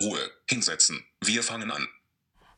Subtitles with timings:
[0.00, 1.04] Ruhe, hinsetzen.
[1.20, 1.88] Wir fangen an.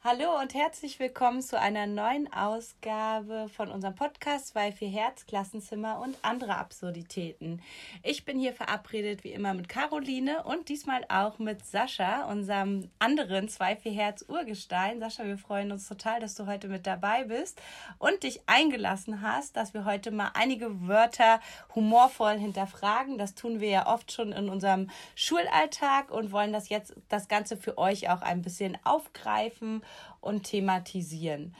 [0.02, 6.16] Hallo und herzlich willkommen zu einer neuen Ausgabe von unserem Podcast 24 Herz, Klassenzimmer und
[6.22, 7.61] andere Absurditäten.
[8.02, 13.50] Ich bin hier verabredet wie immer mit Caroline und diesmal auch mit Sascha, unserem anderen
[13.50, 15.00] 24 Herz Urgestein.
[15.00, 17.61] Sascha, wir freuen uns total, dass du heute mit dabei bist
[17.98, 21.40] und dich eingelassen hast, dass wir heute mal einige Wörter
[21.75, 23.18] humorvoll hinterfragen.
[23.18, 27.58] Das tun wir ja oft schon in unserem Schulalltag und wollen das jetzt das Ganze
[27.58, 29.82] für euch auch ein bisschen aufgreifen
[30.21, 31.54] und thematisieren.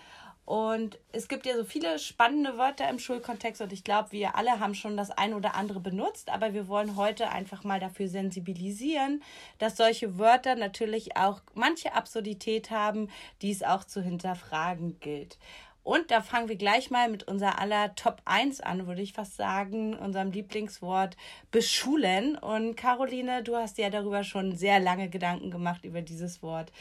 [0.51, 4.59] Und es gibt ja so viele spannende Wörter im Schulkontext und ich glaube, wir alle
[4.59, 9.23] haben schon das ein oder andere benutzt, aber wir wollen heute einfach mal dafür sensibilisieren,
[9.59, 13.11] dass solche Wörter natürlich auch manche Absurdität haben,
[13.43, 15.39] die es auch zu hinterfragen gilt.
[15.83, 19.37] Und da fangen wir gleich mal mit unser aller Top 1 an, würde ich fast
[19.37, 21.17] sagen, unserem Lieblingswort
[21.51, 22.37] beschulen.
[22.37, 26.73] Und Caroline, du hast ja darüber schon sehr lange Gedanken gemacht über dieses Wort.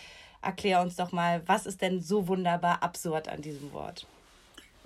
[0.42, 4.08] Erklär uns doch mal, was ist denn so wunderbar absurd an diesem Wort?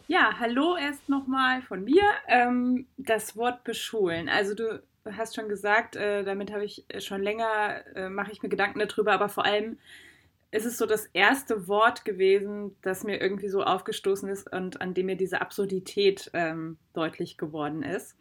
[0.07, 2.03] Ja, hallo erst nochmal von mir.
[2.27, 4.29] Ähm, das Wort beschulen.
[4.29, 8.49] Also du hast schon gesagt, äh, damit habe ich schon länger, äh, mache ich mir
[8.49, 9.77] Gedanken darüber, aber vor allem
[10.53, 14.93] ist es so das erste Wort gewesen, das mir irgendwie so aufgestoßen ist und an
[14.93, 18.15] dem mir diese Absurdität ähm, deutlich geworden ist.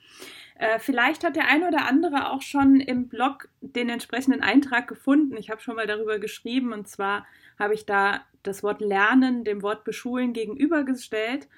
[0.59, 5.37] Äh, vielleicht hat der eine oder andere auch schon im Blog den entsprechenden Eintrag gefunden.
[5.37, 7.27] Ich habe schon mal darüber geschrieben und zwar
[7.59, 11.49] habe ich da das Wort Lernen dem Wort Beschulen gegenübergestellt.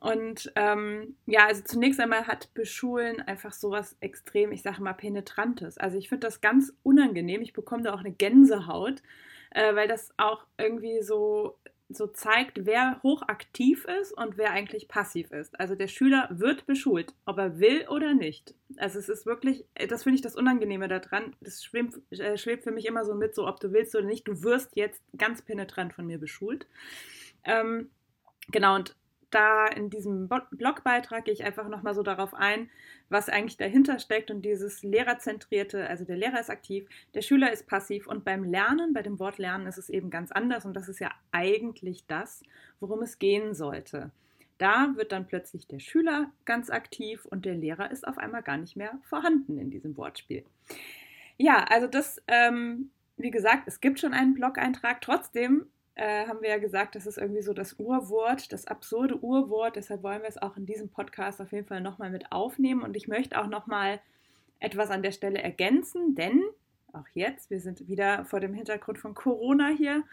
[0.00, 5.76] Und ähm, ja, also zunächst einmal hat Beschulen einfach sowas extrem, ich sage mal, penetrantes.
[5.76, 7.42] Also ich finde das ganz unangenehm.
[7.42, 9.02] Ich bekomme da auch eine Gänsehaut,
[9.54, 11.58] äh, weil das auch irgendwie so
[11.94, 15.58] so zeigt, wer hochaktiv ist und wer eigentlich passiv ist.
[15.58, 18.54] Also der Schüler wird beschult, ob er will oder nicht.
[18.76, 21.36] Also es ist wirklich, das finde ich das Unangenehme daran.
[21.40, 24.26] Das schwebt, äh, schwebt, für mich immer so mit, so ob du willst oder nicht.
[24.26, 26.66] Du wirst jetzt ganz penetrant von mir beschult.
[27.44, 27.90] Ähm,
[28.48, 28.96] genau, und
[29.34, 32.70] da in diesem Blogbeitrag gehe ich einfach nochmal so darauf ein,
[33.08, 37.66] was eigentlich dahinter steckt und dieses Lehrerzentrierte, also der Lehrer ist aktiv, der Schüler ist
[37.66, 40.88] passiv und beim Lernen, bei dem Wort Lernen ist es eben ganz anders und das
[40.88, 42.42] ist ja eigentlich das,
[42.80, 44.10] worum es gehen sollte.
[44.58, 48.58] Da wird dann plötzlich der Schüler ganz aktiv und der Lehrer ist auf einmal gar
[48.58, 50.44] nicht mehr vorhanden in diesem Wortspiel.
[51.36, 55.00] Ja, also das, ähm, wie gesagt, es gibt schon einen Blog-Eintrag.
[55.00, 59.76] Trotzdem äh, haben wir ja gesagt, das ist irgendwie so das Urwort, das absurde Urwort.
[59.76, 62.82] Deshalb wollen wir es auch in diesem Podcast auf jeden Fall nochmal mit aufnehmen.
[62.82, 64.00] Und ich möchte auch nochmal
[64.58, 66.42] etwas an der Stelle ergänzen, denn
[66.92, 70.04] auch jetzt, wir sind wieder vor dem Hintergrund von Corona hier.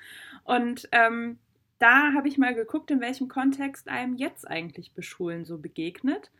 [0.43, 1.37] Und ähm,
[1.77, 6.31] da habe ich mal geguckt, in welchem Kontext einem jetzt eigentlich Beschulen so begegnet.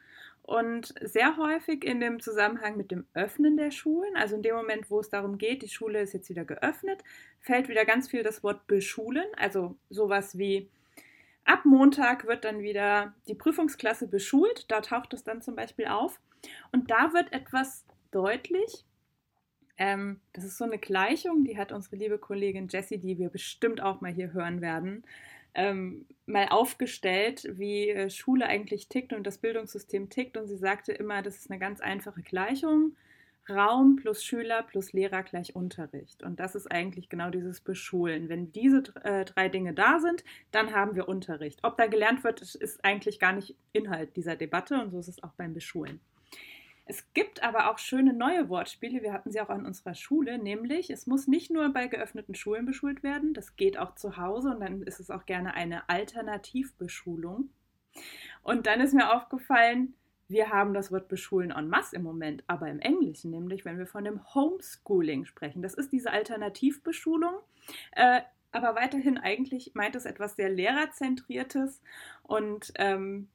[0.50, 4.90] Und sehr häufig in dem Zusammenhang mit dem Öffnen der Schulen, also in dem Moment,
[4.90, 7.04] wo es darum geht, die Schule ist jetzt wieder geöffnet,
[7.40, 10.68] fällt wieder ganz viel das Wort beschulen, also sowas wie
[11.46, 16.20] ab Montag wird dann wieder die Prüfungsklasse beschult, da taucht es dann zum Beispiel auf.
[16.72, 18.86] Und da wird etwas deutlich,
[19.78, 23.82] ähm, das ist so eine Gleichung, die hat unsere liebe Kollegin Jessie, die wir bestimmt
[23.82, 25.04] auch mal hier hören werden,
[25.60, 30.38] ähm, mal aufgestellt, wie äh, Schule eigentlich tickt und das Bildungssystem tickt.
[30.38, 32.96] Und sie sagte immer, das ist eine ganz einfache Gleichung.
[33.50, 36.24] Raum plus Schüler plus Lehrer gleich Unterricht.
[36.24, 38.30] Und das ist eigentlich genau dieses Beschulen.
[38.30, 41.60] Wenn diese äh, drei Dinge da sind, dann haben wir Unterricht.
[41.64, 45.24] Ob da gelernt wird, ist eigentlich gar nicht Inhalt dieser Debatte und so ist es
[45.24, 46.00] auch beim Beschulen.
[46.90, 49.04] Es gibt aber auch schöne neue Wortspiele.
[49.04, 52.66] Wir hatten sie auch an unserer Schule, nämlich es muss nicht nur bei geöffneten Schulen
[52.66, 57.52] beschult werden, das geht auch zu Hause und dann ist es auch gerne eine Alternativbeschulung.
[58.42, 59.94] Und dann ist mir aufgefallen,
[60.30, 63.86] wir haben das Wort beschulen en masse im Moment, aber im Englischen, nämlich wenn wir
[63.86, 65.62] von dem Homeschooling sprechen.
[65.62, 67.36] Das ist diese Alternativbeschulung.
[67.92, 68.22] Äh,
[68.52, 71.84] aber weiterhin eigentlich meint es etwas sehr lehrerzentriertes
[72.24, 73.30] und ähm,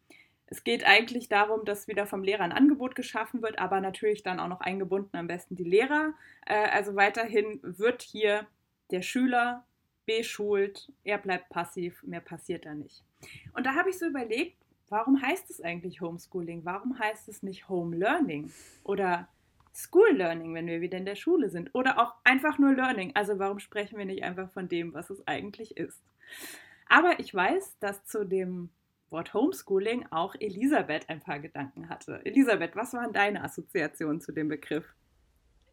[0.47, 4.41] es geht eigentlich darum, dass wieder vom Lehrer ein Angebot geschaffen wird, aber natürlich dann
[4.41, 6.15] auch noch eingebunden am besten die Lehrer.
[6.47, 8.47] Äh, also weiterhin wird hier
[8.91, 9.65] der Schüler
[10.07, 13.03] beschult, er bleibt passiv, mehr passiert da nicht.
[13.55, 14.57] Und da habe ich so überlegt,
[14.91, 16.65] warum heißt es eigentlich Homeschooling?
[16.65, 18.53] Warum heißt es nicht Home Learning
[18.83, 19.29] oder
[19.75, 21.75] School Learning, wenn wir wieder in der Schule sind?
[21.75, 23.13] Oder auch einfach nur Learning?
[23.15, 26.03] Also warum sprechen wir nicht einfach von dem, was es eigentlich ist?
[26.87, 28.69] Aber ich weiß, dass zu dem
[29.15, 32.21] Wort Homeschooling auch Elisabeth ein paar Gedanken hatte.
[32.25, 34.85] Elisabeth, was waren deine Assoziationen zu dem Begriff?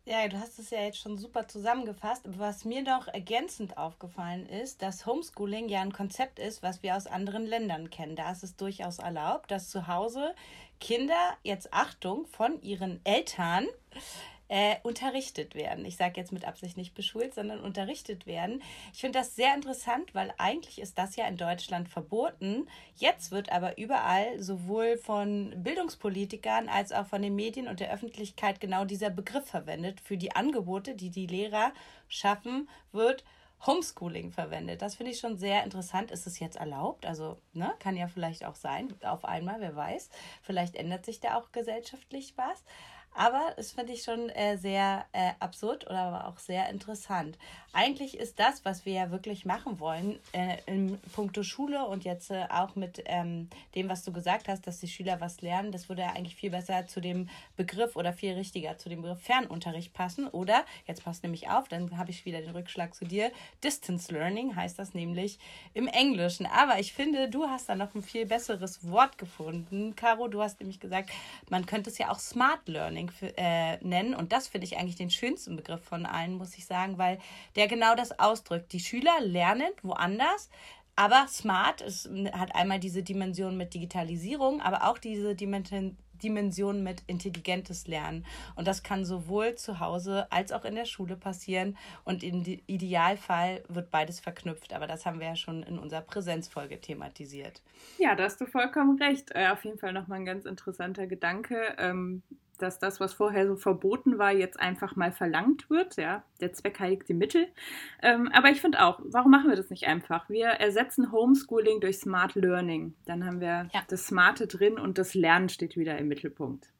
[0.06, 2.24] Ja, du hast es ja jetzt schon super zusammengefasst.
[2.38, 7.08] Was mir noch ergänzend aufgefallen ist, dass Homeschooling ja ein Konzept ist, was wir aus
[7.08, 8.16] anderen Ländern kennen.
[8.16, 10.36] Da ist es durchaus erlaubt, dass zu Hause
[10.80, 13.66] Kinder jetzt Achtung von ihren Eltern
[14.52, 15.86] äh, unterrichtet werden.
[15.86, 18.62] Ich sage jetzt mit Absicht nicht beschult, sondern unterrichtet werden.
[18.92, 22.68] Ich finde das sehr interessant, weil eigentlich ist das ja in Deutschland verboten.
[22.98, 28.60] Jetzt wird aber überall sowohl von Bildungspolitikern als auch von den Medien und der Öffentlichkeit
[28.60, 31.72] genau dieser Begriff verwendet für die Angebote, die die Lehrer
[32.10, 33.24] schaffen, wird
[33.66, 34.82] Homeschooling verwendet.
[34.82, 36.12] Das finde ich schon sehr interessant.
[36.12, 37.06] Ist es jetzt erlaubt?
[37.06, 40.10] Also, ne, kann ja vielleicht auch sein, auf einmal, wer weiß.
[40.42, 42.66] Vielleicht ändert sich da auch gesellschaftlich was.
[43.14, 47.38] Aber es finde ich schon äh, sehr äh, absurd oder aber auch sehr interessant.
[47.74, 52.32] Eigentlich ist das, was wir ja wirklich machen wollen, äh, in puncto Schule und jetzt
[52.32, 55.90] äh, auch mit ähm, dem, was du gesagt hast, dass die Schüler was lernen, das
[55.90, 59.94] würde ja eigentlich viel besser zu dem Begriff oder viel richtiger zu dem Begriff Fernunterricht
[59.94, 60.28] passen.
[60.28, 63.32] Oder, jetzt passt nämlich auf, dann habe ich wieder den Rückschlag zu dir,
[63.64, 65.40] Distance Learning heißt das nämlich
[65.74, 66.46] im Englischen.
[66.46, 69.96] Aber ich finde, du hast da noch ein viel besseres Wort gefunden.
[69.96, 71.10] Caro, du hast nämlich gesagt,
[71.50, 74.14] man könnte es ja auch Smart Learning Learning für, äh, nennen.
[74.14, 77.20] Und das finde ich eigentlich den schönsten Begriff von allen, muss ich sagen, weil
[77.56, 78.72] der genau das ausdrückt.
[78.74, 80.50] Die Schüler lernen woanders,
[80.96, 87.02] aber smart es hat einmal diese Dimension mit Digitalisierung, aber auch diese Dimension Dimension mit
[87.08, 88.26] intelligentes Lernen.
[88.56, 91.78] Und das kann sowohl zu Hause als auch in der Schule passieren.
[92.04, 94.74] Und im Idealfall wird beides verknüpft.
[94.74, 97.62] Aber das haben wir ja schon in unserer Präsenzfolge thematisiert.
[97.98, 99.32] Ja, da hast du vollkommen recht.
[99.34, 101.76] Äh, auf jeden Fall nochmal ein ganz interessanter Gedanke.
[102.62, 105.98] Dass das, was vorher so verboten war, jetzt einfach mal verlangt wird.
[105.98, 107.48] Ja, der Zweck heiligt die Mittel.
[108.02, 110.30] Ähm, aber ich finde auch, warum machen wir das nicht einfach?
[110.30, 112.94] Wir ersetzen Homeschooling durch Smart Learning.
[113.06, 113.84] Dann haben wir ja.
[113.88, 116.72] das Smarte drin und das Lernen steht wieder im Mittelpunkt.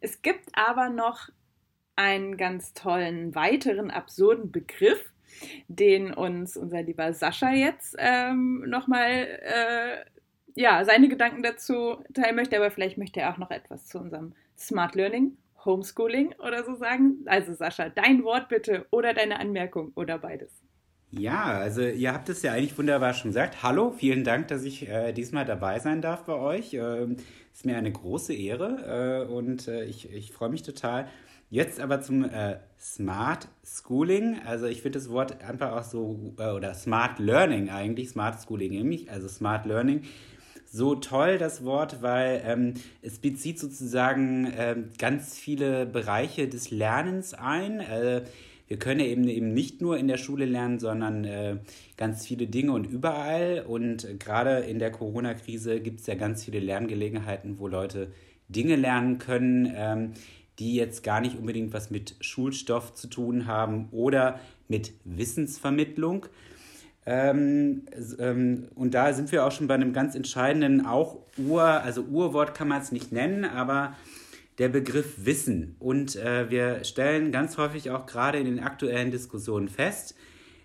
[0.00, 1.28] Es gibt aber noch
[1.96, 5.12] einen ganz tollen weiteren absurden Begriff,
[5.68, 9.10] den uns unser lieber Sascha jetzt ähm, nochmal
[9.42, 10.04] äh,
[10.54, 14.34] ja, seine Gedanken dazu teilen möchte, aber vielleicht möchte er auch noch etwas zu unserem
[14.56, 17.18] Smart Learning, Homeschooling oder so sagen.
[17.26, 20.50] Also Sascha, dein Wort bitte oder deine Anmerkung oder beides.
[21.10, 23.62] Ja, also ihr habt es ja eigentlich wunderbar schon gesagt.
[23.62, 26.74] Hallo, vielen Dank, dass ich äh, diesmal dabei sein darf bei euch.
[26.74, 27.16] Ähm,
[27.52, 31.08] ist mir eine große Ehre äh, und äh, ich, ich freue mich total.
[31.48, 34.40] Jetzt aber zum äh, Smart Schooling.
[34.44, 38.72] Also ich finde das Wort einfach auch so, äh, oder Smart Learning eigentlich, Smart Schooling
[38.72, 40.02] nämlich, also Smart Learning
[40.76, 47.32] so toll, das Wort, weil ähm, es bezieht sozusagen ähm, ganz viele Bereiche des Lernens
[47.32, 47.80] ein.
[47.80, 48.24] Äh,
[48.68, 51.56] wir können eben, eben nicht nur in der Schule lernen, sondern äh,
[51.96, 53.64] ganz viele Dinge und überall.
[53.66, 58.12] Und gerade in der Corona-Krise gibt es ja ganz viele Lerngelegenheiten, wo Leute
[58.48, 60.12] Dinge lernen können, ähm,
[60.58, 66.26] die jetzt gar nicht unbedingt was mit Schulstoff zu tun haben oder mit Wissensvermittlung.
[67.06, 67.82] Ähm,
[68.18, 72.54] ähm, und da sind wir auch schon bei einem ganz entscheidenden, auch Ur, also Urwort
[72.54, 73.94] kann man es nicht nennen, aber
[74.58, 75.76] der Begriff Wissen.
[75.78, 80.16] Und äh, wir stellen ganz häufig auch gerade in den aktuellen Diskussionen fest,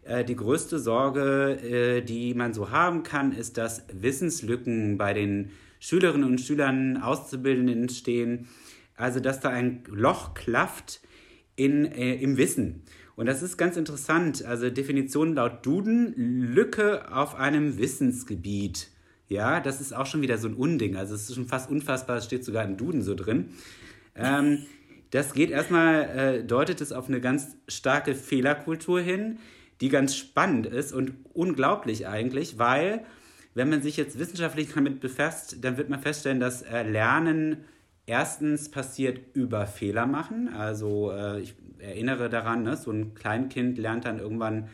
[0.03, 5.51] äh, die größte Sorge, äh, die man so haben kann, ist, dass Wissenslücken bei den
[5.79, 8.47] Schülerinnen und Schülern, Auszubildenden entstehen.
[8.95, 11.01] Also dass da ein Loch klafft
[11.55, 12.83] in, äh, im Wissen.
[13.15, 14.43] Und das ist ganz interessant.
[14.45, 16.13] Also Definition laut Duden,
[16.53, 18.89] Lücke auf einem Wissensgebiet.
[19.27, 20.95] Ja, das ist auch schon wieder so ein Unding.
[20.95, 23.49] Also es ist schon fast unfassbar, es steht sogar im Duden so drin.
[24.15, 24.65] Ähm,
[25.11, 29.39] das geht erstmal, äh, deutet es auf eine ganz starke Fehlerkultur hin,
[29.81, 33.05] die ganz spannend ist und unglaublich eigentlich, weil
[33.53, 37.65] wenn man sich jetzt wissenschaftlich damit befasst, dann wird man feststellen, dass äh, Lernen
[38.05, 40.50] erstens passiert über Fehler machen.
[40.50, 44.70] Also äh, ich erinnere daran, ne, so ein Kleinkind lernt dann irgendwann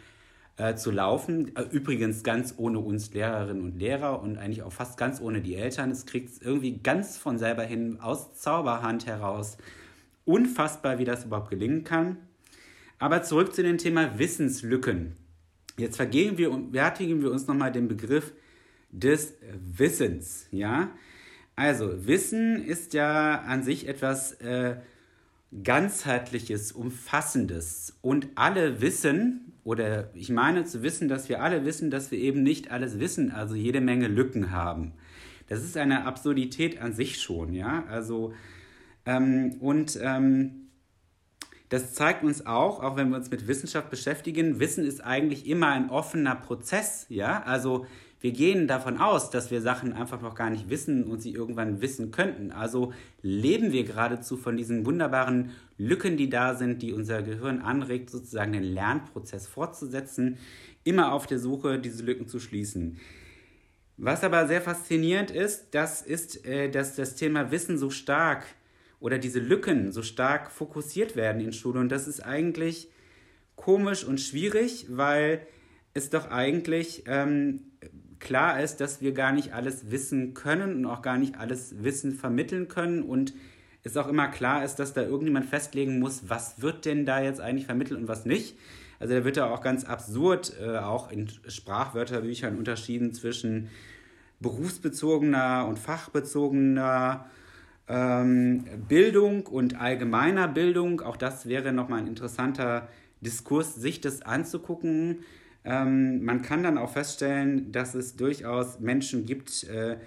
[0.57, 1.55] äh, zu laufen.
[1.55, 5.55] Äh, übrigens ganz ohne uns Lehrerinnen und Lehrer und eigentlich auch fast ganz ohne die
[5.55, 5.91] Eltern.
[5.91, 9.57] Es kriegt es irgendwie ganz von selber hin, aus Zauberhand heraus.
[10.25, 12.17] Unfassbar, wie das überhaupt gelingen kann.
[13.00, 15.13] Aber zurück zu dem Thema Wissenslücken.
[15.77, 18.34] Jetzt vergehen wir, wertigen wir uns nochmal den Begriff
[18.91, 20.48] des Wissens.
[20.51, 20.89] Ja?
[21.57, 24.75] Also, Wissen ist ja an sich etwas äh,
[25.63, 27.97] ganzheitliches, umfassendes.
[28.01, 32.43] Und alle wissen, oder ich meine zu wissen, dass wir alle wissen, dass wir eben
[32.43, 34.93] nicht alles wissen, also jede Menge Lücken haben.
[35.47, 37.85] Das ist eine Absurdität an sich schon, ja.
[37.89, 38.35] Also,
[39.07, 40.67] ähm, und ähm,
[41.69, 45.69] das zeigt uns auch, auch wenn wir uns mit Wissenschaft beschäftigen, Wissen ist eigentlich immer
[45.69, 47.41] ein offener Prozess, ja.
[47.41, 47.87] Also,
[48.19, 51.81] wir gehen davon aus, dass wir Sachen einfach noch gar nicht wissen und sie irgendwann
[51.81, 52.51] wissen könnten.
[52.51, 58.09] Also leben wir geradezu von diesen wunderbaren Lücken, die da sind, die unser Gehirn anregt,
[58.09, 60.38] sozusagen den Lernprozess fortzusetzen,
[60.83, 62.97] immer auf der Suche, diese Lücken zu schließen.
[63.97, 68.45] Was aber sehr faszinierend ist, das ist, äh, dass das Thema Wissen so stark
[69.00, 71.79] oder diese Lücken so stark fokussiert werden in Schule.
[71.79, 72.89] Und das ist eigentlich
[73.55, 75.45] komisch und schwierig, weil
[75.93, 77.71] es doch eigentlich ähm,
[78.19, 82.13] klar ist, dass wir gar nicht alles wissen können und auch gar nicht alles Wissen
[82.13, 83.33] vermitteln können und
[83.83, 87.39] es auch immer klar ist, dass da irgendjemand festlegen muss, was wird denn da jetzt
[87.39, 88.57] eigentlich vermittelt und was nicht.
[89.00, 93.69] Also da wird da auch ganz absurd, äh, auch in Sprachwörterbüchern unterschieden zwischen
[94.39, 97.25] berufsbezogener und fachbezogener
[97.88, 101.01] ähm, Bildung und allgemeiner Bildung.
[101.01, 102.88] Auch das wäre nochmal ein interessanter
[103.21, 105.19] Diskurs, sich das anzugucken.
[105.69, 109.97] Ähm, man kann dann auch feststellen, dass es durchaus Menschen gibt, äh,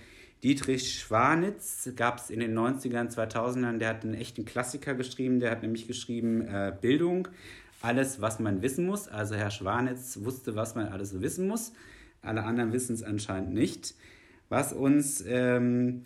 [0.42, 5.50] Dietrich Schwanitz gab es in den 90ern, 2000ern, der hat einen echten Klassiker geschrieben, der
[5.50, 7.28] hat nämlich geschrieben äh, Bildung,
[7.82, 9.06] alles, was man wissen muss.
[9.06, 11.72] Also Herr Schwanitz wusste, was man alles wissen muss.
[12.22, 13.94] Alle anderen wissen es anscheinend nicht.
[14.48, 16.04] Was uns ähm,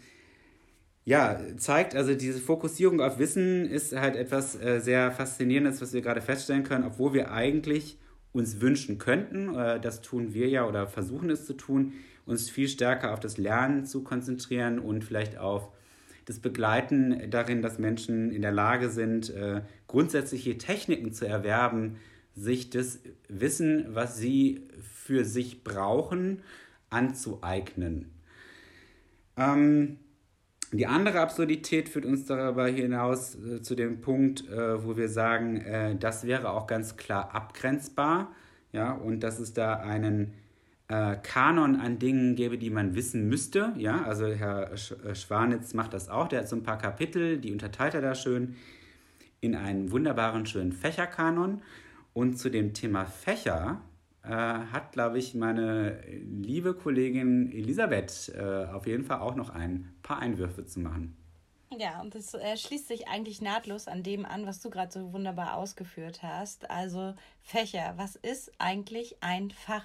[1.05, 6.03] ja, zeigt, also diese Fokussierung auf Wissen ist halt etwas äh, sehr Faszinierendes, was wir
[6.03, 7.99] gerade feststellen können, obwohl wir eigentlich
[8.35, 11.95] uns wünschen könnten, äh, das tun wir ja oder versuchen es zu tun,
[12.27, 15.71] uns viel stärker auf das Lernen zu konzentrieren und vielleicht auf
[16.27, 21.97] das Begleiten darin, dass Menschen in der Lage sind, äh, grundsätzliche Techniken zu erwerben,
[22.35, 22.99] sich das
[23.29, 26.43] Wissen, was sie für sich brauchen,
[26.91, 28.11] anzueignen.
[29.37, 29.99] Ähm,
[30.77, 35.57] die andere Absurdität führt uns darüber hinaus äh, zu dem Punkt, äh, wo wir sagen,
[35.57, 38.33] äh, das wäre auch ganz klar abgrenzbar,
[38.73, 40.33] ja, und dass es da einen
[40.89, 43.73] äh, Kanon an Dingen gäbe, die man wissen müsste.
[43.77, 46.29] Ja, also Herr Sch äh, Schwanitz macht das auch.
[46.29, 48.57] Der hat so ein paar Kapitel, die unterteilt er da schön
[49.41, 51.63] in einen wunderbaren, schönen Fächerkanon.
[52.13, 53.81] Und zu dem Thema Fächer
[54.25, 59.95] äh, hat, glaube ich, meine liebe Kollegin Elisabeth äh, auf jeden Fall auch noch ein
[60.03, 61.17] paar Einwürfe zu machen.
[61.79, 65.13] Ja, und das äh, schließt sich eigentlich nahtlos an dem an, was du gerade so
[65.13, 66.71] wunderbar ausgeführt hast.
[66.71, 69.85] Also Fächer, was ist eigentlich ein Fach?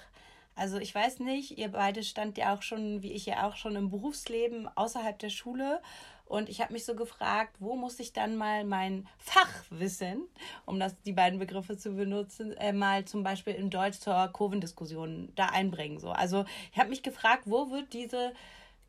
[0.59, 3.77] Also ich weiß nicht, ihr beide stand ja auch schon, wie ich ja auch schon
[3.77, 5.81] im Berufsleben außerhalb der Schule.
[6.25, 10.27] Und ich habe mich so gefragt, wo muss ich dann mal mein Fachwissen,
[10.65, 15.31] um das die beiden Begriffe zu benutzen, äh, mal zum Beispiel in Deutsch zur Kurvendiskussion
[15.37, 15.97] da einbringen.
[15.97, 16.11] So.
[16.11, 18.33] Also ich habe mich gefragt, wo wird diese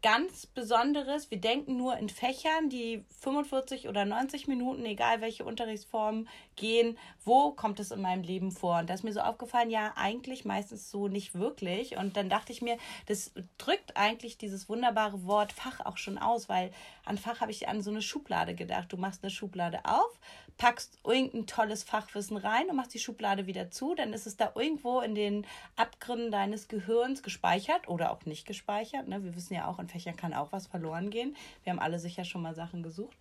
[0.03, 1.31] ganz Besonderes.
[1.31, 6.27] Wir denken nur in Fächern, die 45 oder 90 Minuten, egal welche Unterrichtsform,
[6.61, 6.97] gehen.
[7.25, 8.79] Wo kommt es in meinem Leben vor?
[8.79, 11.97] Und da ist mir so aufgefallen, ja, eigentlich meistens so nicht wirklich.
[11.97, 12.77] Und dann dachte ich mir,
[13.07, 16.71] das drückt eigentlich dieses wunderbare Wort Fach auch schon aus, weil
[17.05, 18.93] an Fach habe ich an so eine Schublade gedacht.
[18.93, 20.21] Du machst eine Schublade auf,
[20.61, 24.53] packst irgendein tolles Fachwissen rein und machst die Schublade wieder zu, dann ist es da
[24.55, 29.09] irgendwo in den Abgründen deines Gehirns gespeichert oder auch nicht gespeichert.
[29.09, 29.25] Ne?
[29.25, 31.35] Wir wissen ja auch, in Fächern kann auch was verloren gehen.
[31.65, 33.17] Wir haben alle sicher schon mal Sachen gesucht.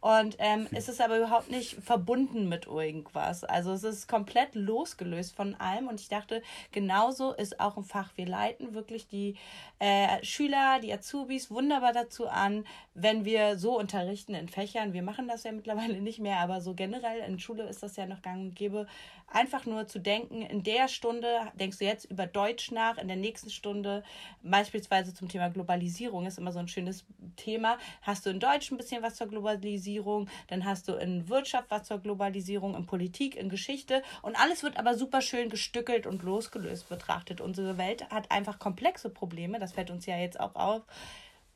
[0.00, 3.44] Und ähm, es ist aber überhaupt nicht verbunden mit irgendwas.
[3.44, 5.88] Also es ist komplett losgelöst von allem.
[5.88, 8.10] Und ich dachte, genauso ist auch ein Fach.
[8.16, 9.36] Wir leiten wirklich die
[9.78, 14.92] äh, Schüler, die Azubis wunderbar dazu an, wenn wir so unterrichten in Fächern.
[14.92, 18.06] Wir machen das ja mittlerweile nicht mehr, aber so generell in Schule ist das ja
[18.06, 18.86] noch gang und gäbe,
[19.32, 23.16] einfach nur zu denken, in der Stunde denkst du jetzt über Deutsch nach, in der
[23.16, 24.02] nächsten Stunde
[24.42, 27.04] beispielsweise zum Thema Globalisierung ist immer so ein schönes
[27.36, 27.78] Thema.
[28.02, 31.84] Hast du in Deutsch ein bisschen was zur Globalisierung, dann hast du in Wirtschaft was
[31.84, 36.88] zur Globalisierung, in Politik, in Geschichte und alles wird aber super schön gestückelt und losgelöst
[36.88, 37.40] betrachtet.
[37.40, 40.82] Unsere Welt hat einfach komplexe Probleme, das fällt uns ja jetzt auch auf.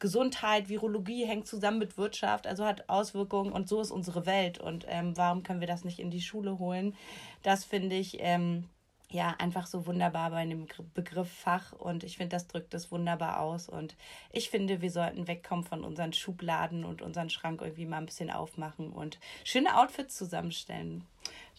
[0.01, 4.59] Gesundheit, Virologie hängt zusammen mit Wirtschaft, also hat Auswirkungen und so ist unsere Welt.
[4.59, 6.95] Und ähm, warum können wir das nicht in die Schule holen?
[7.43, 8.69] Das finde ich ähm,
[9.15, 13.41] ja einfach so wunderbar bei dem Begriff Fach und ich finde, das drückt es wunderbar
[13.41, 13.69] aus.
[13.69, 13.97] Und
[14.33, 18.31] ich finde, wir sollten wegkommen von unseren Schubladen und unseren Schrank irgendwie mal ein bisschen
[18.31, 21.05] aufmachen und schöne Outfits zusammenstellen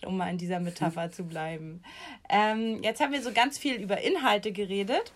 [0.06, 1.82] um mal in dieser Metapher zu bleiben.
[2.30, 5.14] Ähm, jetzt haben wir so ganz viel über Inhalte geredet.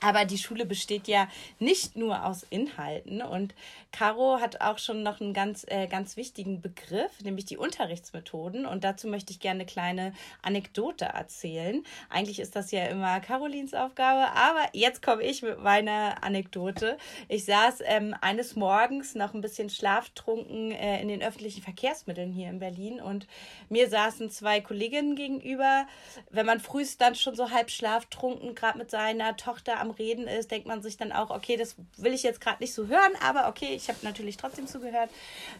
[0.00, 1.28] Aber die Schule besteht ja
[1.58, 3.22] nicht nur aus Inhalten.
[3.22, 3.54] Und
[3.92, 8.66] Caro hat auch schon noch einen ganz, äh, ganz wichtigen Begriff, nämlich die Unterrichtsmethoden.
[8.66, 10.12] Und dazu möchte ich gerne eine kleine
[10.42, 11.82] Anekdote erzählen.
[12.10, 16.98] Eigentlich ist das ja immer Carolins Aufgabe, aber jetzt komme ich mit meiner Anekdote.
[17.28, 22.50] Ich saß ähm, eines Morgens noch ein bisschen schlaftrunken äh, in den öffentlichen Verkehrsmitteln hier
[22.50, 23.26] in Berlin und
[23.70, 25.86] mir saßen zwei Kolleginnen gegenüber.
[26.30, 30.50] Wenn man frühst dann schon so halb schlaftrunken, gerade mit seiner Tochter am Reden ist,
[30.50, 33.48] denkt man sich dann auch, okay, das will ich jetzt gerade nicht so hören, aber
[33.48, 35.10] okay, ich habe natürlich trotzdem zugehört,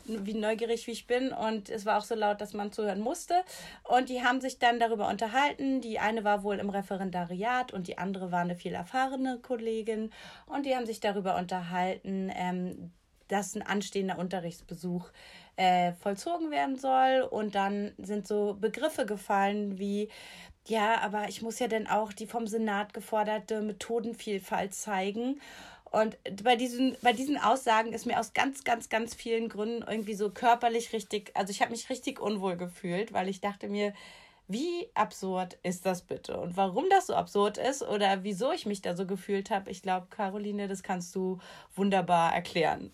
[0.04, 1.32] wie neugierig wie ich bin.
[1.32, 3.35] Und es war auch so laut, dass man zuhören musste.
[3.85, 5.80] Und die haben sich dann darüber unterhalten.
[5.80, 10.11] Die eine war wohl im Referendariat und die andere war eine viel erfahrene Kollegin.
[10.46, 12.92] Und die haben sich darüber unterhalten, ähm,
[13.28, 15.11] dass ein anstehender Unterrichtsbesuch
[15.56, 17.26] äh, vollzogen werden soll.
[17.28, 20.08] Und dann sind so Begriffe gefallen wie,
[20.66, 25.40] ja, aber ich muss ja dann auch die vom Senat geforderte Methodenvielfalt zeigen.
[25.90, 30.14] Und bei diesen, bei diesen Aussagen ist mir aus ganz, ganz, ganz vielen Gründen irgendwie
[30.14, 33.94] so körperlich richtig, also ich habe mich richtig unwohl gefühlt, weil ich dachte mir,
[34.49, 36.38] wie absurd ist das bitte?
[36.38, 39.82] Und warum das so absurd ist oder wieso ich mich da so gefühlt habe, ich
[39.82, 41.38] glaube, Caroline, das kannst du
[41.75, 42.92] wunderbar erklären.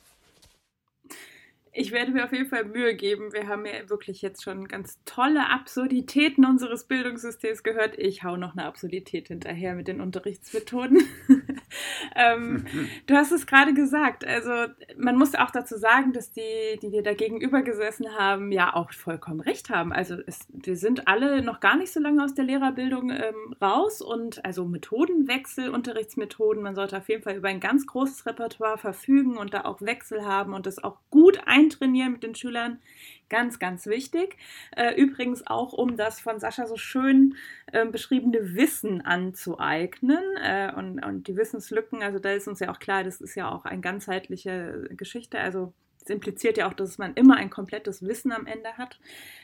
[1.75, 3.33] Ich werde mir auf jeden Fall Mühe geben.
[3.33, 7.99] Wir haben ja wirklich jetzt schon ganz tolle Absurditäten unseres Bildungssystems gehört.
[7.99, 11.01] Ich hau noch eine Absurdität hinterher mit den Unterrichtsmethoden.
[12.15, 12.67] ähm,
[13.07, 14.27] du hast es gerade gesagt.
[14.27, 14.51] Also
[14.99, 18.93] man muss auch dazu sagen, dass die, die dir da gegenüber gesessen haben, ja auch
[18.93, 19.95] vollkommen recht haben.
[19.95, 24.03] Also es, wir sind alle noch gar nicht so lange aus der Lehrerbildung ähm, raus
[24.03, 26.63] und also Methodenwechsel, Unterrichtsmethoden.
[26.63, 30.27] Man sollte auf jeden Fall über ein ganz großes Repertoire verfügen und da auch Wechsel
[30.27, 32.81] haben und das auch gut einsetzen eintrainieren mit den Schülern.
[33.29, 34.37] Ganz, ganz wichtig.
[34.77, 37.35] Äh, übrigens auch, um das von Sascha so schön
[37.73, 42.03] äh, beschriebene Wissen anzueignen äh, und, und die Wissenslücken.
[42.03, 45.39] Also da ist uns ja auch klar, das ist ja auch eine ganzheitliche Geschichte.
[45.39, 45.73] Also
[46.05, 48.99] es impliziert ja auch, dass man immer ein komplettes Wissen am Ende hat.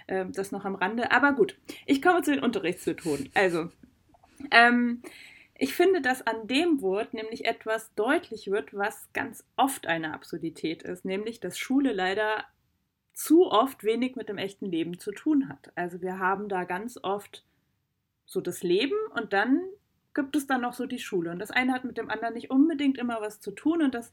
[0.07, 1.11] Äh, das noch am Rande.
[1.11, 1.57] Aber gut,
[1.87, 3.31] ich komme zu den Unterrichtsmethoden.
[3.35, 3.71] Also,
[4.51, 5.03] ähm,
[5.61, 10.85] ich finde, dass an dem Wort nämlich etwas deutlich wird, was ganz oft eine Absurdität
[10.85, 12.45] ist, nämlich dass Schule leider
[13.13, 15.73] zu oft wenig mit dem echten Leben zu tun hat.
[15.75, 17.45] Also wir haben da ganz oft
[18.25, 19.61] so das Leben und dann
[20.15, 21.33] gibt es dann noch so die Schule.
[21.33, 24.13] Und das eine hat mit dem anderen nicht unbedingt immer was zu tun und das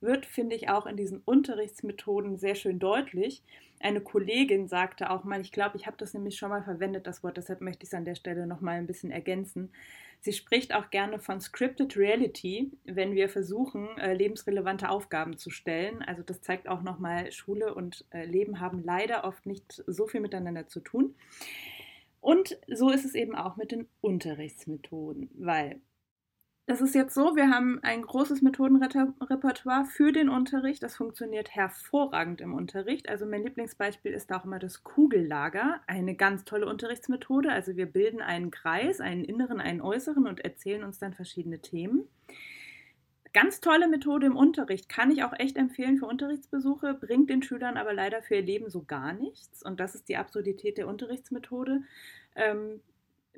[0.00, 3.42] wird, finde ich, auch in diesen Unterrichtsmethoden sehr schön deutlich.
[3.80, 7.22] Eine Kollegin sagte auch mal, ich glaube, ich habe das nämlich schon mal verwendet, das
[7.22, 9.70] Wort, deshalb möchte ich es an der Stelle noch mal ein bisschen ergänzen.
[10.20, 16.02] Sie spricht auch gerne von Scripted Reality, wenn wir versuchen, äh, lebensrelevante Aufgaben zu stellen.
[16.02, 20.20] Also das zeigt auch nochmal, Schule und äh, Leben haben leider oft nicht so viel
[20.20, 21.14] miteinander zu tun.
[22.20, 25.80] Und so ist es eben auch mit den Unterrichtsmethoden, weil
[26.66, 30.82] das ist jetzt so, wir haben ein großes Methodenrepertoire für den Unterricht.
[30.82, 33.08] Das funktioniert hervorragend im Unterricht.
[33.08, 37.52] Also mein Lieblingsbeispiel ist auch immer das Kugellager, eine ganz tolle Unterrichtsmethode.
[37.52, 42.08] Also wir bilden einen Kreis, einen inneren, einen äußeren und erzählen uns dann verschiedene Themen.
[43.32, 47.76] Ganz tolle Methode im Unterricht, kann ich auch echt empfehlen für Unterrichtsbesuche, bringt den Schülern
[47.76, 49.62] aber leider für ihr Leben so gar nichts.
[49.62, 51.82] Und das ist die Absurdität der Unterrichtsmethode.
[52.34, 52.80] Ähm,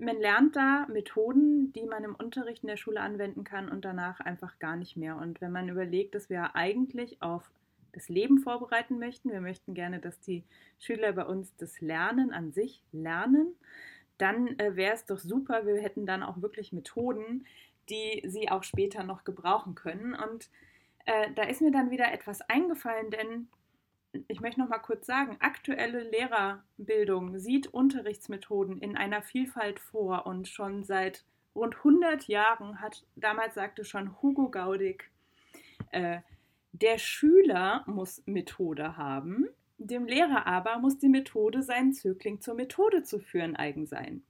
[0.00, 4.20] man lernt da Methoden, die man im Unterricht in der Schule anwenden kann und danach
[4.20, 5.16] einfach gar nicht mehr.
[5.16, 7.50] Und wenn man überlegt, dass wir eigentlich auf
[7.92, 10.44] das Leben vorbereiten möchten, wir möchten gerne, dass die
[10.78, 13.54] Schüler bei uns das Lernen an sich lernen,
[14.18, 17.46] dann äh, wäre es doch super, wir hätten dann auch wirklich Methoden,
[17.88, 20.14] die sie auch später noch gebrauchen können.
[20.14, 20.50] Und
[21.06, 23.48] äh, da ist mir dann wieder etwas eingefallen, denn
[24.28, 30.48] ich möchte noch mal kurz sagen, aktuelle Lehrerbildung sieht Unterrichtsmethoden in einer Vielfalt vor und
[30.48, 35.10] schon seit rund 100 Jahren hat, damals sagte schon Hugo Gaudig,
[35.90, 36.20] äh,
[36.72, 43.02] der Schüler muss Methode haben, dem Lehrer aber muss die Methode, seinen Zögling zur Methode
[43.02, 44.22] zu führen, eigen sein.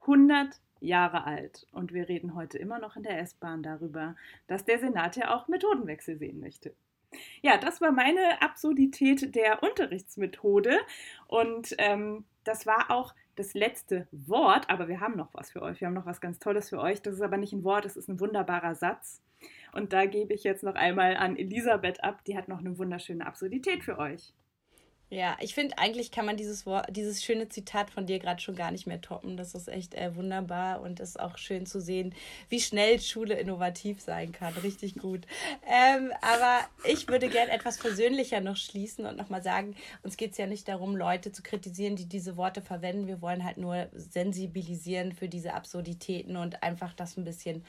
[0.00, 4.14] 100 Jahre alt und wir reden heute immer noch in der S-Bahn darüber,
[4.46, 6.74] dass der Senat ja auch Methodenwechsel sehen möchte.
[7.42, 10.78] Ja, das war meine Absurdität der Unterrichtsmethode
[11.28, 15.80] und ähm, das war auch das letzte Wort, aber wir haben noch was für euch.
[15.80, 17.02] Wir haben noch was ganz Tolles für euch.
[17.02, 19.22] Das ist aber nicht ein Wort, das ist ein wunderbarer Satz.
[19.72, 22.24] Und da gebe ich jetzt noch einmal an Elisabeth ab.
[22.24, 24.32] Die hat noch eine wunderschöne Absurdität für euch.
[25.08, 28.56] Ja, ich finde, eigentlich kann man dieses Wort, dieses schöne Zitat von dir gerade schon
[28.56, 29.36] gar nicht mehr toppen.
[29.36, 32.12] Das ist echt äh, wunderbar und ist auch schön zu sehen,
[32.48, 34.52] wie schnell Schule innovativ sein kann.
[34.54, 35.24] Richtig gut.
[35.64, 36.58] Ähm, aber
[36.90, 40.66] ich würde gerne etwas persönlicher noch schließen und nochmal sagen, uns geht es ja nicht
[40.66, 43.06] darum, Leute zu kritisieren, die diese Worte verwenden.
[43.06, 47.64] Wir wollen halt nur sensibilisieren für diese Absurditäten und einfach das ein bisschen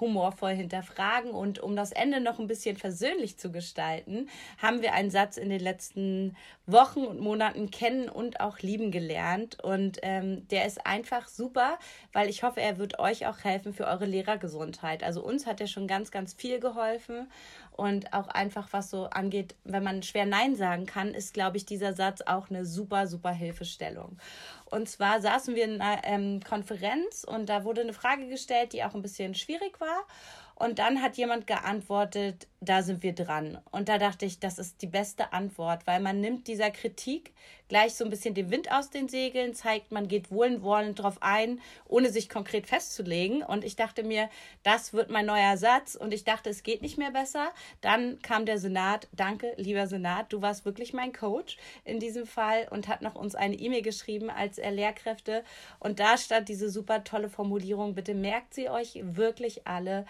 [0.00, 1.30] humorvoll hinterfragen.
[1.30, 4.28] Und um das Ende noch ein bisschen versöhnlich zu gestalten,
[4.58, 9.62] haben wir einen Satz in den letzten Wochen und Monaten kennen und auch lieben gelernt.
[9.62, 11.78] Und ähm, der ist einfach super,
[12.12, 15.02] weil ich hoffe, er wird euch auch helfen für eure Lehrergesundheit.
[15.02, 17.30] Also uns hat er schon ganz, ganz viel geholfen.
[17.74, 21.64] Und auch einfach, was so angeht, wenn man schwer Nein sagen kann, ist, glaube ich,
[21.64, 24.18] dieser Satz auch eine super, super Hilfestellung.
[24.66, 28.84] Und zwar saßen wir in einer ähm, Konferenz und da wurde eine Frage gestellt, die
[28.84, 30.06] auch ein bisschen schwierig war.
[30.54, 33.58] Und dann hat jemand geantwortet, da sind wir dran.
[33.70, 37.34] Und da dachte ich, das ist die beste Antwort, weil man nimmt dieser Kritik
[37.72, 41.58] gleich so ein bisschen den Wind aus den Segeln, zeigt, man geht wohlwollend drauf ein,
[41.88, 43.42] ohne sich konkret festzulegen.
[43.42, 44.28] Und ich dachte mir,
[44.62, 45.94] das wird mein neuer Satz.
[45.94, 47.50] Und ich dachte, es geht nicht mehr besser.
[47.80, 49.08] Dann kam der Senat.
[49.12, 51.56] Danke, lieber Senat, du warst wirklich mein Coach
[51.86, 55.42] in diesem Fall und hat noch uns eine E-Mail geschrieben als Lehrkräfte.
[55.80, 57.94] Und da stand diese super tolle Formulierung.
[57.94, 60.04] Bitte merkt sie euch wirklich alle.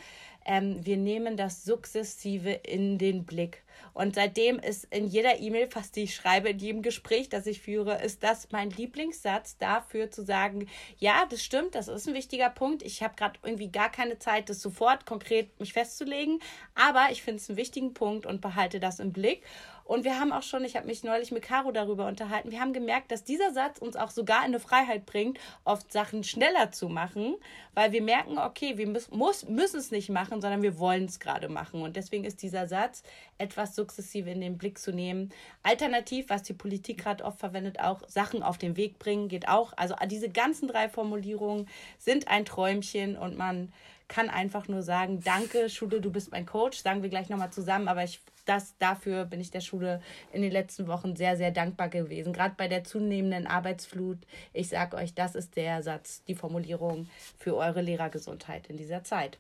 [0.45, 3.63] Ähm, wir nehmen das sukzessive in den Blick.
[3.95, 7.61] Und seitdem ist in jeder E-Mail, fast die ich schreibe, in jedem Gespräch, das ich
[7.61, 12.51] führe, ist das mein Lieblingssatz dafür zu sagen, ja, das stimmt, das ist ein wichtiger
[12.51, 12.83] Punkt.
[12.83, 16.41] Ich habe gerade irgendwie gar keine Zeit, das sofort konkret mich festzulegen,
[16.75, 19.43] aber ich finde es einen wichtigen Punkt und behalte das im Blick.
[19.85, 22.73] Und wir haben auch schon, ich habe mich neulich mit Caro darüber unterhalten, wir haben
[22.73, 26.89] gemerkt, dass dieser Satz uns auch sogar in eine Freiheit bringt, oft Sachen schneller zu
[26.89, 27.35] machen,
[27.75, 31.83] weil wir merken, okay, wir müssen es nicht machen, sondern wir wollen es gerade machen.
[31.83, 33.03] Und deswegen ist dieser Satz
[33.39, 35.31] etwas sukzessive in den Blick zu nehmen.
[35.63, 39.73] Alternativ, was die Politik gerade oft verwendet, auch Sachen auf den Weg bringen, geht auch.
[39.77, 43.73] Also diese ganzen drei Formulierungen sind ein Träumchen und man
[44.09, 47.89] kann einfach nur sagen, danke Schule, du bist mein Coach, sagen wir gleich nochmal zusammen,
[47.89, 50.01] aber ich das, dafür bin ich der Schule
[50.33, 52.33] in den letzten Wochen sehr, sehr dankbar gewesen.
[52.33, 54.19] Gerade bei der zunehmenden Arbeitsflut.
[54.53, 59.39] Ich sage euch, das ist der Satz, die Formulierung für eure Lehrergesundheit in dieser Zeit.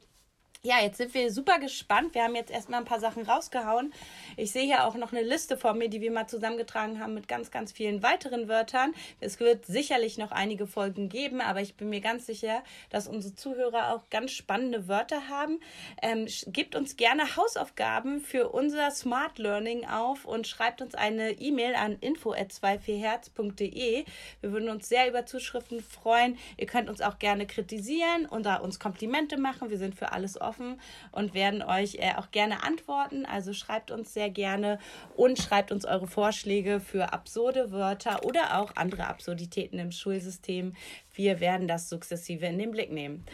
[0.64, 2.14] Ja, jetzt sind wir super gespannt.
[2.14, 3.92] Wir haben jetzt erstmal ein paar Sachen rausgehauen.
[4.37, 7.27] Ich sehe hier auch noch eine Liste vor mir, die wir mal zusammengetragen haben mit
[7.27, 8.94] ganz, ganz vielen weiteren Wörtern.
[9.18, 13.35] Es wird sicherlich noch einige Folgen geben, aber ich bin mir ganz sicher, dass unsere
[13.35, 15.59] Zuhörer auch ganz spannende Wörter haben.
[16.01, 21.75] Ähm, gebt uns gerne Hausaufgaben für unser Smart Learning auf und schreibt uns eine E-Mail
[21.75, 24.05] an info@24herz.de.
[24.40, 26.38] Wir würden uns sehr über Zuschriften freuen.
[26.57, 29.68] Ihr könnt uns auch gerne kritisieren oder uns Komplimente machen.
[29.68, 30.81] Wir sind für alles offen offen
[31.12, 33.25] und werden euch äh, auch gerne antworten.
[33.25, 34.79] Also schreibt uns sehr gerne
[35.17, 40.75] und schreibt uns eure Vorschläge für absurde Wörter oder auch andere Absurditäten im Schulsystem.
[41.15, 43.25] Wir werden das sukzessive in den Blick nehmen.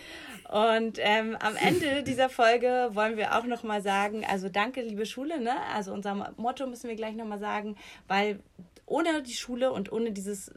[0.49, 5.07] Und ähm, am Ende dieser Folge wollen wir auch noch mal sagen, also danke, liebe
[5.07, 5.41] Schule.
[5.41, 5.53] Ne?
[5.75, 7.77] Also unser Motto müssen wir gleich noch mal sagen,
[8.07, 8.41] weil
[8.87, 10.51] ohne die Schule und ohne dieses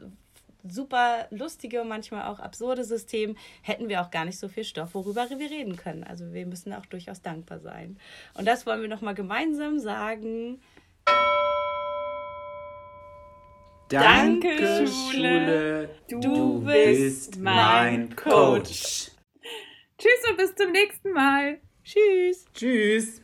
[0.68, 5.28] super lustige, manchmal auch absurde System, hätten wir auch gar nicht so viel Stoff, worüber
[5.30, 6.04] wir reden können.
[6.04, 7.98] Also wir müssen auch durchaus dankbar sein.
[8.34, 10.60] Und das wollen wir nochmal gemeinsam sagen.
[13.88, 15.90] Danke, Danke Schule.
[16.08, 19.10] Du, du bist mein Coach.
[19.98, 21.58] Tschüss und bis zum nächsten Mal.
[21.84, 22.46] Tschüss.
[22.54, 23.21] Tschüss.